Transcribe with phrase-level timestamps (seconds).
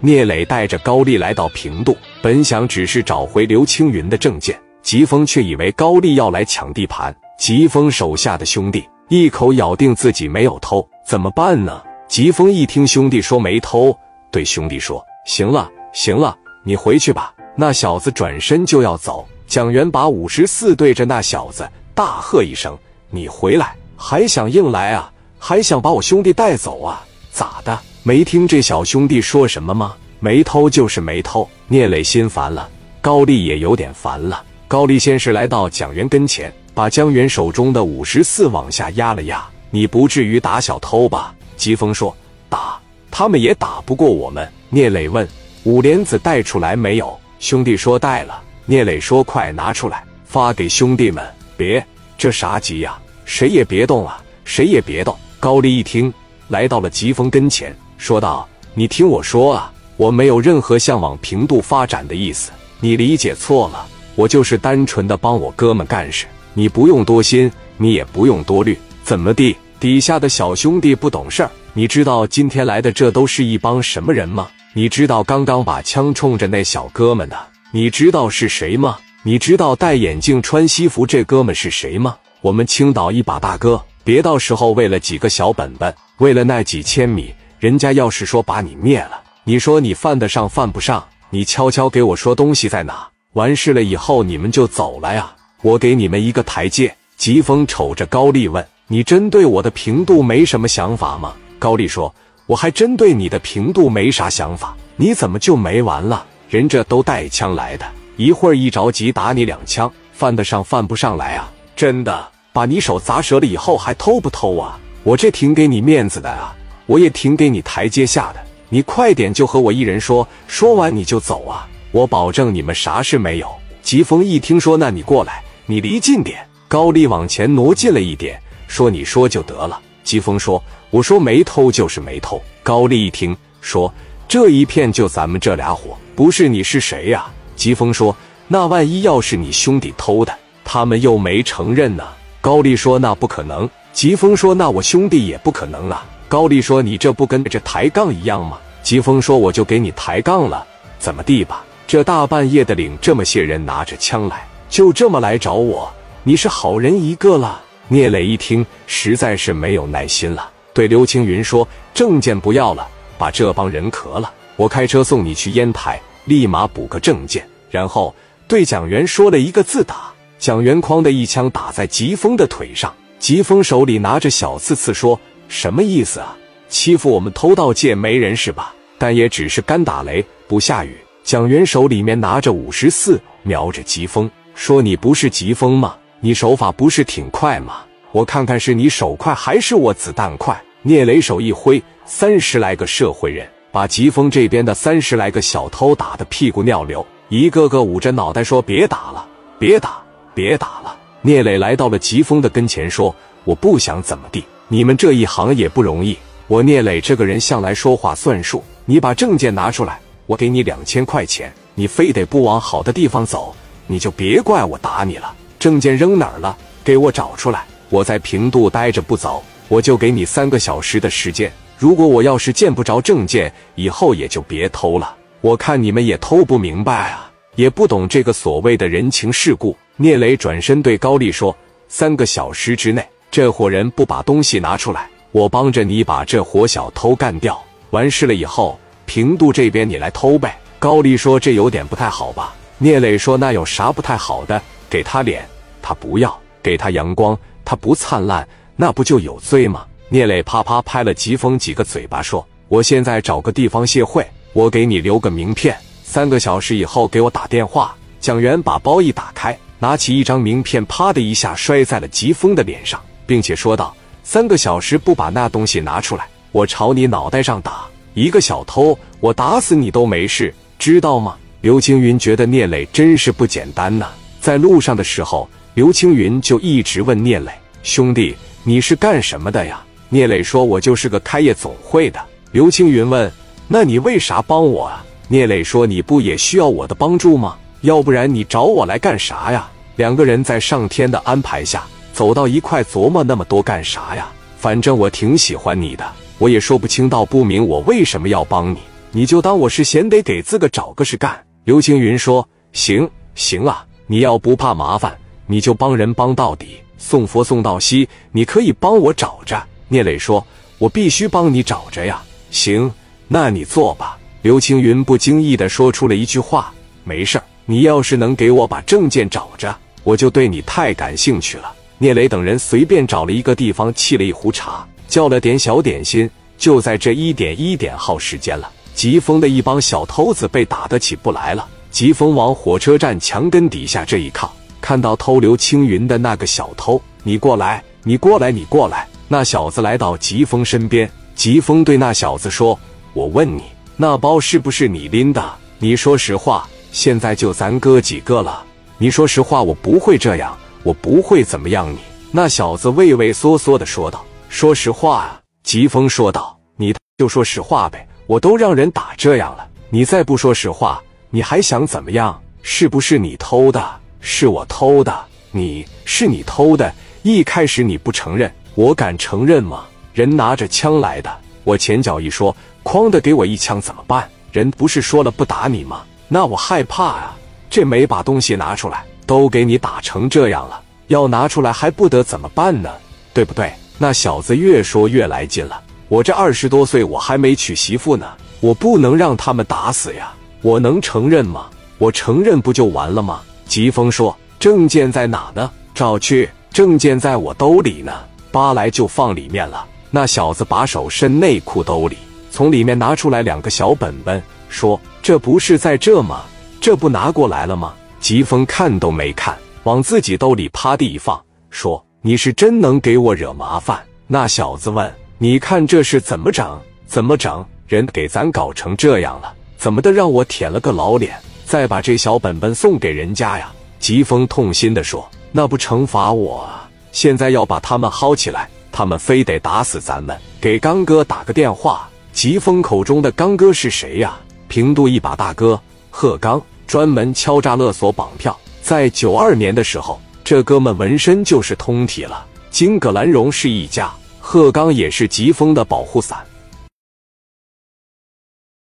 [0.00, 7.14] 聂磊带着高丽来到平度，本想只是找回刘青云的证件，疾风却以为高丽要来抢地盘。
[7.38, 11.82] 疾风手下的兄弟一口咬定自己没有偷，怎么办呢？
[12.08, 13.96] 疾风一听兄弟说没偷，
[14.30, 22.76] 对兄弟说：“行了，行了，你回去吧。”那小子转身就要走，蒋元把五十四对着那小子大喝一声
[23.10, 23.74] ：“你回来！
[23.96, 25.12] 还想硬来啊？
[25.40, 27.04] 还想把我兄弟带走啊？
[27.32, 27.76] 咋的？
[28.08, 29.94] 没听这小兄弟说什么吗？
[30.18, 32.66] 没偷就是没偷。”聂磊心烦了，
[33.02, 34.42] 高丽也有点烦了。
[34.66, 36.50] 高丽先是来到蒋元跟前。
[36.72, 41.34] 把江元手中的五十四往下压了压，你不至于打小偷吧？
[41.58, 42.16] 疾风说
[42.48, 42.80] ：“打，
[43.10, 45.28] 他们也打不过我们。”聂磊问
[45.64, 51.22] ：“五莲子带出来没有？”兄弟说：“带了。”聂磊说：“快拿出来，发给兄弟们。”
[51.58, 52.98] 别，这啥急呀？
[53.26, 54.18] 谁也别动啊！
[54.46, 55.14] 谁也别动。
[55.38, 56.10] 高丽一听，
[56.46, 63.86] 来到了疾风跟前，说道：“你听我说啊，我没有任何向往平度发展的意思，你理解错了。
[64.14, 69.54] 我就是单纯的帮我哥们干事。”你不用多心，你也不用多虑，怎么地？
[69.78, 74.48] 底下的小兄弟不懂事儿，你知道今天来的这都是一帮什么人吗？
[74.74, 77.38] 你知道刚刚把枪冲着那小哥们的，
[77.70, 78.98] 你知道是谁吗？
[79.22, 82.16] 你知道戴眼镜穿西服这哥们是谁吗？
[82.40, 91.04] 我们青岛一把大哥，别到时候为了几个小本本，为了那几千米，人家要是说把你灭了，你说你犯得上犯不上？
[91.30, 93.08] 你悄悄给我说东西在哪？
[93.32, 95.28] 完事了以后你们就走了呀。
[95.62, 96.94] 我给你们一个台阶。
[97.16, 102.14] 疾风瞅着高丽问：“你真对我的平度没什么想法吗？”高丽说
[102.46, 104.76] ：“我还真对你的平度没啥想法。
[104.94, 106.24] 你怎么就没完了？
[106.48, 107.84] 人这都带枪来的，
[108.16, 111.50] 一会儿一着急打你两枪，犯得上犯不上来啊？
[111.74, 114.78] 真的，把你手砸折了以后还偷不偷啊？
[115.02, 116.54] 我这挺给你面子的啊，
[116.88, 118.40] 我也挺给你台阶下的。
[118.68, 121.68] 你快点就和我一人说，说完你就走啊！
[121.92, 123.48] 我保证你们啥事没有。”
[123.80, 125.42] 疾风一听说，那你过来。
[125.64, 133.92] 你离近点，高丽往前挪近了一点，说：“你说就得了。”疾风说：“我说没偷就是没偷。”高丽一听说
[134.26, 138.16] ：“这一片就咱们这俩伙，不是你是谁呀？”疾风说
[138.48, 140.34] ：“那万一要是你兄弟偷的，
[140.64, 142.04] 他们又没承认呢？”
[142.40, 150.64] 高丽说：“那不可能。”疾风说：“那我兄弟也不可能啊。”高丽说：“你这不跟这抬杠一样吗？”疾风说：“我就给你抬杠了，
[150.98, 151.64] 怎么地吧？
[151.86, 155.90] 这大半夜的领这么些人拿着枪来。”就这么来找我，
[156.22, 157.62] 你是好人一个了。
[157.88, 168.14] 聂磊一听，实在是没有耐心了，对刘青云说：“证件不要了，把这帮人壳了，我开车送你去烟台，立马补个证件。”然后
[168.46, 176.36] 对蒋元说了一个字：“打。”蒋元哐的一枪打在疾风的腿上，疾风手里拿着小刺刺，说：“什么意思啊？
[176.68, 178.74] 欺负我们偷盗界没人是吧？
[178.98, 184.30] 但也只是干打雷不下雨。”蒋元手里面拿着五十四，瞄着疾风。
[184.54, 185.96] 说你不是疾风吗？
[186.20, 187.82] 你手法不是挺快吗？
[188.12, 190.58] 我看看是你手快还是我子弹快。
[190.82, 199.26] 聂磊手一挥，三十来个社会人把疾风这边的三十来个小偷打得屁股尿流，一个个捂着脑袋说：“别打了，
[199.58, 200.02] 别打，
[200.34, 206.16] 别打了。”聂磊来到了疾风的跟前说：“我不想怎么地，你们这一行也不容易。
[206.46, 211.52] 我聂磊这个人向来说话算数，你把证件拿出来，我给你两千块钱。
[211.74, 213.54] 你非得不往好的地方走。”
[213.90, 216.54] 你就别怪我打你了，证件扔哪儿了？
[216.84, 217.64] 给我找出来！
[217.88, 221.50] 我在平度待着不走，我就给你三个小时的时间。
[221.78, 225.16] 如果我要是见不着证件，以后也就别偷了。
[225.40, 229.74] 我看你们也偷不明白啊，也不懂这个所谓的人情世故。
[229.96, 231.56] 聂磊转身对高丽说
[231.88, 237.60] ：“三个小时之内，这伙人不把东西拿出来，我帮着你把这伙小偷干掉。
[237.90, 244.60] 完事了以后，平度这边你来偷呗。”高丽说：“这有点不太好吧？”聂磊说：“那有啥不太好的？
[244.88, 245.44] 给他脸，
[245.82, 246.30] 他不要；
[246.62, 248.46] 给他阳光，他不灿烂，
[248.76, 263.94] 那不就有罪吗？”聂磊啪啪拍了疾风几个嘴巴，说：“我现在找个地方谢会，我给你留个名片，三个小时以后给我打电话。”蒋元把包一打开，拿起一张名片，啪的一下摔在了疾风的脸上，并且说道
[264.24, 267.86] ：“三个小时不把那东西拿出来，我朝你脑袋上打！
[268.14, 274.08] 一个小偷，我打死你都没事，知道吗？”刘青云觉得聂磊真是不简单呐。
[274.40, 277.52] 在路上的时候，刘青云就一直问聂磊
[277.84, 278.34] ：“兄弟，
[278.64, 282.18] 你是干什么的呀？”聂磊说：“我就是个开夜总会的。”
[282.50, 283.30] 刘青云问
[283.68, 287.58] ：“那你为啥帮我啊？”聂磊说：“你不也需要我的帮助吗？
[287.82, 291.84] 要不然你找我来干啥呀？”两个人在上天的安排下
[292.18, 294.28] 走到一块，琢磨那么多干啥呀？
[294.58, 296.04] 反正我挺喜欢你的，
[296.38, 298.78] 我也说不清道不明我为什么要帮你。
[299.12, 301.40] 你就当我是闲得给自个找个事干。
[301.62, 302.44] 刘青云说
[302.74, 305.16] ：“行行啊，你要不怕麻烦，
[305.46, 306.80] 你就帮人帮到底。
[306.96, 310.44] 送佛送到西，你可以帮我找着。”聂磊说
[310.78, 312.92] ：“我必须帮你找着呀。”行，
[313.28, 314.18] 那你做吧。
[314.42, 316.74] 刘青云不经意的说出了一句话
[317.04, 319.72] ：“没事，你要是能给我把证件找着，
[320.02, 326.30] 我就对你太感兴趣了。”聂磊等人随便找了一个地方沏了一壶茶，叫了点小点心。
[326.56, 328.68] 就在这一点一点耗时间了。
[328.94, 331.68] 疾风的一帮小偷子被打得起不来了。
[331.90, 339.06] 疾风往火车站墙根底下这一靠，看到偷刘青云的那个小偷，你过来，你过来，你过来。
[339.28, 342.78] 那小子来到疾风身边，疾风对那小子说
[343.14, 343.62] ：“我问你，
[343.96, 345.44] 那包是不是你拎的？
[345.78, 346.68] 你说实话。
[346.90, 348.64] 现在就咱哥几个了，
[348.96, 350.56] 你说实话，我不会这样，
[350.88, 351.98] 我不会怎么样你。”
[352.32, 362.38] 那小子畏畏缩缩的说道：“说实话啊。”疾风说道：“你就说实话呗。”我都让人打这样了，你再不说实话，你还想怎么样？
[362.62, 363.82] 是不是你偷的？
[364.20, 365.14] 是我偷的？
[365.50, 366.92] 你是你偷的？
[367.22, 369.84] 一开始你不承认，我敢承认吗？
[370.14, 372.54] 人拿着枪来的，我前脚一说，
[372.84, 374.28] 哐的给我一枪怎么办？
[374.52, 376.02] 人不是说了不打你吗？
[376.28, 377.36] 那我害怕啊！
[377.70, 382.90] 这没把东西拿出来，都给你打成这样了，要拿出来还不得怎么办呢？
[383.34, 383.70] 对不对？
[383.98, 385.82] 那小子越说越来劲了。
[386.08, 388.26] 我这二十多岁，我还没娶媳妇呢，
[388.60, 390.32] 我不能让他们打死呀！
[390.62, 391.66] 我能承认吗？
[391.98, 393.42] 我承认不就完了吗？
[393.66, 395.70] 疾风说：“证件在哪呢？
[395.94, 396.48] 找去。
[396.72, 398.12] 证件在我兜里呢，
[398.50, 402.16] 扒来就放里面了。”那小子把手伸内裤兜里，
[402.50, 406.44] 从里面拿出来两个小本本，说：“这不是在这吗？
[406.80, 407.92] 这不拿过来了吗？”
[408.28, 413.98] 疾风看都没看，往自己兜里趴地一放，说：“你是真能给我惹麻烦？”
[414.28, 415.10] 那小子问。
[415.38, 416.78] 你看这是怎么整？
[417.06, 417.64] 怎么整？
[417.86, 423.72] 人给咱搞成这样了，怎么的让我舔了个老脸，再把这小本本送给人家呀？
[423.98, 426.64] 疾风痛心的说：“那不惩罚我？
[426.64, 426.86] 啊！
[427.12, 430.36] 现在要把他们薅起来，他们非得打死咱们。
[430.60, 434.38] 给刚哥打个电话。”疾风口中的刚哥是谁呀？
[434.68, 438.58] 平度一把大哥贺刚，专门敲诈勒索绑票。
[438.82, 442.44] 在九二年的时候，这哥们纹身就是通体了。
[442.70, 444.10] 金葛兰荣是一家。
[444.40, 446.38] 贺刚也是疾风的保护伞。